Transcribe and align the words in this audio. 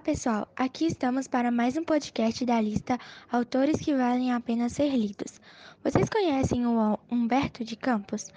Olá, 0.00 0.06
pessoal! 0.06 0.48
Aqui 0.56 0.86
estamos 0.86 1.28
para 1.28 1.50
mais 1.50 1.76
um 1.76 1.84
podcast 1.84 2.42
da 2.46 2.58
lista 2.58 2.98
Autores 3.30 3.78
que 3.78 3.94
Valem 3.94 4.32
a 4.32 4.40
Pena 4.40 4.70
Ser 4.70 4.96
Lidos. 4.96 5.38
Vocês 5.84 6.08
conhecem 6.08 6.66
o 6.66 6.98
Humberto 7.10 7.62
de 7.62 7.76
Campos? 7.76 8.32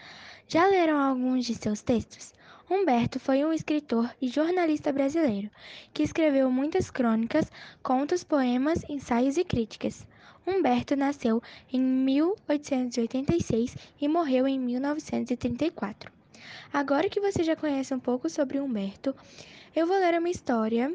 Já 0.45 0.67
leram 0.67 0.99
alguns 0.99 1.45
de 1.45 1.55
seus 1.55 1.81
textos? 1.81 2.33
Humberto 2.69 3.17
foi 3.17 3.45
um 3.45 3.53
escritor 3.53 4.13
e 4.21 4.27
jornalista 4.27 4.91
brasileiro 4.91 5.49
que 5.93 6.03
escreveu 6.03 6.51
muitas 6.51 6.91
crônicas, 6.91 7.49
contos, 7.81 8.25
poemas, 8.25 8.83
ensaios 8.89 9.37
e 9.37 9.45
críticas. 9.45 10.05
Humberto 10.45 10.97
nasceu 10.97 11.41
em 11.71 11.79
1886 11.79 13.77
e 14.01 14.07
morreu 14.09 14.45
em 14.49 14.59
1934. 14.59 16.11
Agora 16.73 17.07
que 17.07 17.21
você 17.21 17.41
já 17.41 17.55
conhece 17.55 17.93
um 17.93 17.99
pouco 18.01 18.29
sobre 18.29 18.59
Humberto, 18.59 19.15
eu 19.73 19.87
vou 19.87 19.97
ler 19.97 20.19
uma 20.19 20.29
história 20.29 20.93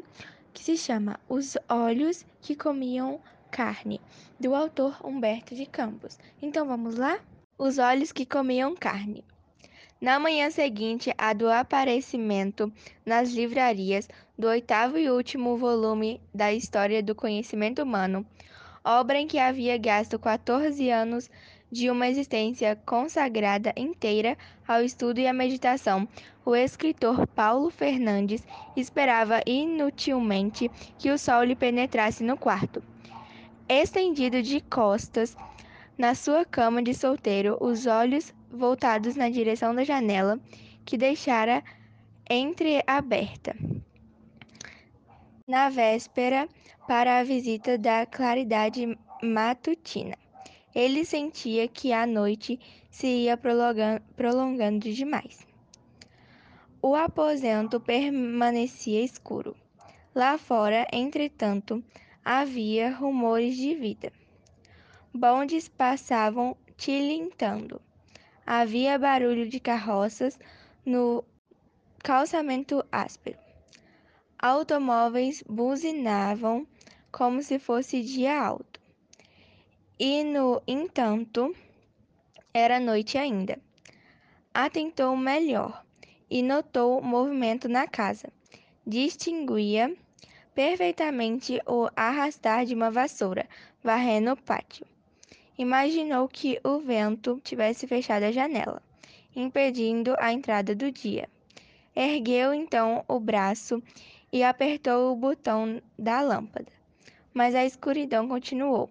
que 0.53 0.63
se 0.63 0.77
chama 0.77 1.19
Os 1.27 1.57
Olhos 1.67 2.25
que 2.41 2.55
Comiam 2.55 3.19
Carne, 3.51 4.01
do 4.39 4.53
autor 4.53 4.97
Humberto 5.03 5.55
de 5.55 5.65
Campos. 5.65 6.17
Então 6.41 6.67
vamos 6.67 6.95
lá? 6.95 7.19
Os 7.57 7.77
Olhos 7.77 8.11
que 8.11 8.25
Comiam 8.25 8.75
Carne. 8.75 9.23
Na 10.01 10.17
manhã 10.17 10.49
seguinte 10.49 11.13
à 11.17 11.33
do 11.33 11.49
aparecimento 11.49 12.71
nas 13.05 13.31
livrarias 13.31 14.07
do 14.37 14.47
oitavo 14.47 14.97
e 14.97 15.09
último 15.09 15.57
volume 15.57 16.21
da 16.33 16.53
História 16.53 17.03
do 17.03 17.13
Conhecimento 17.13 17.83
Humano, 17.83 18.25
obra 18.83 19.19
em 19.19 19.27
que 19.27 19.37
havia 19.37 19.77
gasto 19.77 20.17
14 20.17 20.89
anos 20.89 21.29
de 21.71 21.89
uma 21.89 22.07
existência 22.07 22.75
consagrada 22.85 23.73
inteira 23.75 24.37
ao 24.67 24.81
estudo 24.81 25.19
e 25.19 25.27
à 25.27 25.33
meditação, 25.33 26.07
o 26.45 26.55
escritor 26.55 27.27
Paulo 27.27 27.69
Fernandes 27.69 28.45
esperava 28.75 29.41
inutilmente 29.45 30.69
que 30.97 31.11
o 31.11 31.17
sol 31.17 31.43
lhe 31.43 31.55
penetrasse 31.55 32.23
no 32.23 32.37
quarto. 32.37 32.81
Estendido 33.67 34.41
de 34.41 34.61
costas 34.61 35.37
na 35.97 36.15
sua 36.15 36.45
cama 36.45 36.81
de 36.81 36.93
solteiro, 36.93 37.57
os 37.59 37.85
olhos 37.85 38.33
voltados 38.49 39.15
na 39.15 39.29
direção 39.29 39.75
da 39.75 39.83
janela, 39.83 40.39
que 40.85 40.97
deixara 40.97 41.63
entreaberta. 42.29 43.55
Na 45.47 45.69
véspera, 45.69 46.47
para 46.87 47.19
a 47.19 47.23
visita 47.23 47.77
da 47.77 48.05
claridade 48.05 48.97
matutina. 49.21 50.15
Ele 50.73 51.03
sentia 51.03 51.67
que 51.67 51.91
a 51.91 52.05
noite 52.05 52.59
se 52.89 53.07
ia 53.07 53.37
prolongando, 53.37 54.93
demais. 54.93 55.45
O 56.81 56.95
aposento 56.95 57.79
permanecia 57.79 59.03
escuro. 59.03 59.55
Lá 60.13 60.37
fora, 60.37 60.87
entretanto, 60.93 61.83
havia 62.23 62.95
rumores 62.95 63.55
de 63.55 63.75
vida. 63.75 64.13
Bondes 65.13 65.67
passavam 65.67 66.55
tilintando. 66.77 67.81
Havia 68.45 68.97
barulho 68.97 69.49
de 69.49 69.59
carroças 69.59 70.39
no 70.85 71.23
calçamento 72.03 72.83
áspero. 72.91 73.37
Automóveis 74.37 75.43
buzinavam 75.47 76.65
como 77.11 77.41
se 77.41 77.59
fosse 77.59 78.01
dia 78.01 78.39
alto. 78.39 78.68
E, 80.01 80.23
no 80.23 80.61
entanto, 80.65 81.53
era 82.53 82.79
noite 82.79 83.17
ainda. 83.17 83.59
Atentou 84.53 85.17
melhor 85.17 85.83
e 86.29 86.41
notou 86.41 87.01
movimento 87.01 87.67
na 87.67 87.85
casa. 87.85 88.31
Distinguia 88.87 89.93
perfeitamente 90.55 91.59
o 91.67 91.89
arrastar 91.97 92.65
de 92.65 92.73
uma 92.73 92.89
vassoura, 92.89 93.45
varrendo 93.83 94.31
o 94.31 94.37
pátio. 94.37 94.85
Imaginou 95.57 96.29
que 96.29 96.61
o 96.63 96.79
vento 96.79 97.41
tivesse 97.43 97.85
fechado 97.85 98.23
a 98.23 98.31
janela, 98.31 98.81
impedindo 99.35 100.15
a 100.17 100.31
entrada 100.31 100.73
do 100.73 100.89
dia. 100.89 101.27
Ergueu 101.93 102.53
então 102.53 103.03
o 103.05 103.19
braço 103.19 103.83
e 104.31 104.43
apertou 104.43 105.11
o 105.11 105.15
botão 105.17 105.81
da 105.97 106.21
lâmpada. 106.21 106.71
Mas 107.33 107.53
a 107.53 107.65
escuridão 107.65 108.29
continuou. 108.29 108.89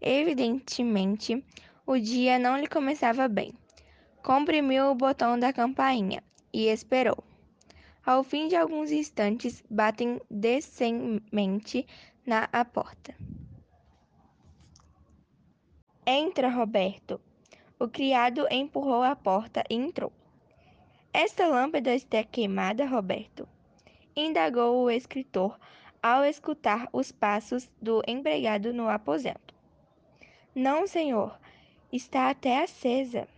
Evidentemente, 0.00 1.44
o 1.86 1.98
dia 1.98 2.38
não 2.38 2.56
lhe 2.56 2.66
começava 2.66 3.28
bem. 3.28 3.52
Comprimiu 4.22 4.90
o 4.90 4.94
botão 4.94 5.38
da 5.38 5.52
campainha 5.52 6.22
e 6.52 6.66
esperou. 6.66 7.22
Ao 8.04 8.22
fim 8.22 8.48
de 8.48 8.56
alguns 8.56 8.90
instantes, 8.90 9.62
batem 9.68 10.20
descemente 10.30 11.86
na 12.24 12.48
porta. 12.64 13.14
Entra, 16.06 16.48
Roberto. 16.48 17.20
O 17.78 17.88
criado 17.88 18.46
empurrou 18.50 19.02
a 19.02 19.16
porta 19.16 19.64
e 19.68 19.74
entrou. 19.74 20.12
Esta 21.12 21.46
lâmpada 21.46 21.94
está 21.94 22.22
queimada, 22.22 22.86
Roberto? 22.86 23.48
indagou 24.16 24.82
o 24.82 24.90
escritor 24.90 25.58
ao 26.02 26.24
escutar 26.24 26.88
os 26.92 27.12
passos 27.12 27.70
do 27.82 28.02
empregado 28.06 28.72
no 28.72 28.88
aposento. 28.88 29.55
Não, 30.58 30.86
senhor, 30.86 31.38
está 31.92 32.30
até 32.30 32.62
acesa. 32.62 33.28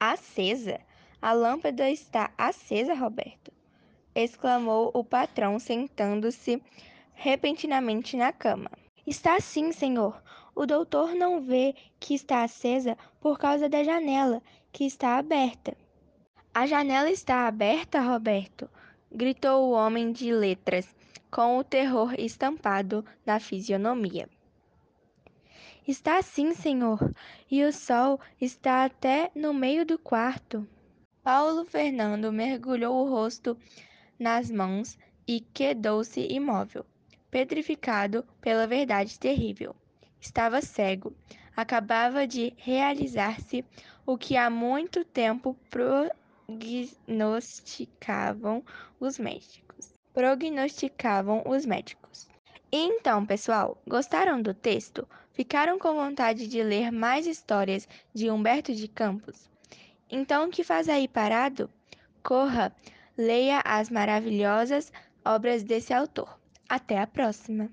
Acesa? 0.00 0.80
A 1.20 1.34
lâmpada 1.34 1.90
está 1.90 2.32
acesa, 2.38 2.94
Roberto! 2.94 3.52
exclamou 4.14 4.90
o 4.94 5.04
patrão, 5.04 5.58
sentando-se 5.58 6.62
repentinamente 7.12 8.16
na 8.16 8.32
cama. 8.32 8.70
Está 9.06 9.38
sim, 9.38 9.70
senhor. 9.70 10.22
O 10.54 10.64
doutor 10.64 11.14
não 11.14 11.42
vê 11.42 11.74
que 12.00 12.14
está 12.14 12.42
acesa 12.42 12.96
por 13.20 13.38
causa 13.38 13.68
da 13.68 13.84
janela, 13.84 14.42
que 14.72 14.86
está 14.86 15.18
aberta. 15.18 15.76
A 16.54 16.66
janela 16.66 17.10
está 17.10 17.46
aberta, 17.46 18.00
Roberto? 18.00 18.66
gritou 19.10 19.68
o 19.68 19.72
homem 19.72 20.10
de 20.10 20.32
letras, 20.32 20.88
com 21.30 21.58
o 21.58 21.64
terror 21.64 22.14
estampado 22.18 23.04
na 23.26 23.38
fisionomia. 23.38 24.26
Está 25.86 26.20
sim, 26.22 26.54
senhor, 26.54 27.12
e 27.50 27.62
o 27.64 27.72
sol 27.72 28.20
está 28.40 28.84
até 28.84 29.32
no 29.34 29.52
meio 29.52 29.84
do 29.84 29.98
quarto. 29.98 30.64
Paulo 31.24 31.64
Fernando 31.64 32.32
mergulhou 32.32 33.04
o 33.04 33.10
rosto 33.10 33.58
nas 34.16 34.48
mãos 34.48 34.96
e 35.26 35.40
quedou-se 35.40 36.20
imóvel, 36.20 36.86
petrificado 37.30 38.24
pela 38.40 38.64
verdade 38.66 39.18
terrível. 39.18 39.74
Estava 40.20 40.62
cego. 40.62 41.12
Acabava 41.56 42.28
de 42.28 42.52
realizar-se 42.56 43.64
o 44.06 44.16
que 44.16 44.36
há 44.36 44.48
muito 44.48 45.04
tempo 45.04 45.56
prognosticavam 45.68 48.64
os 49.00 49.18
médicos. 49.18 49.92
Prognosticavam 50.14 51.42
os 51.44 51.66
médicos. 51.66 52.28
Então, 52.70 53.26
pessoal, 53.26 53.82
gostaram 53.86 54.40
do 54.40 54.54
texto? 54.54 55.08
Ficaram 55.32 55.78
com 55.78 55.94
vontade 55.94 56.46
de 56.46 56.62
ler 56.62 56.92
mais 56.92 57.26
histórias 57.26 57.88
de 58.14 58.30
Humberto 58.30 58.74
de 58.74 58.86
Campos? 58.86 59.50
Então, 60.10 60.46
o 60.46 60.50
que 60.50 60.62
faz 60.62 60.88
aí 60.88 61.08
parado? 61.08 61.70
Corra, 62.22 62.70
leia 63.16 63.62
as 63.64 63.88
maravilhosas 63.88 64.92
obras 65.24 65.62
desse 65.62 65.94
autor. 65.94 66.38
Até 66.68 66.98
a 66.98 67.06
próxima! 67.06 67.70